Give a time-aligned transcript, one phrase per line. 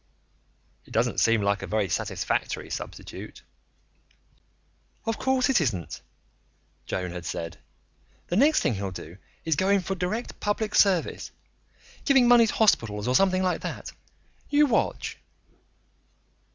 [0.85, 3.43] "It doesn't seem like a very satisfactory substitute."
[5.05, 6.01] "Of course it isn't,"
[6.87, 7.59] Joan had said.
[8.25, 11.29] "The next thing he'll do is go in for direct public service
[12.03, 13.91] giving money to hospitals or something like that.
[14.49, 15.19] You watch."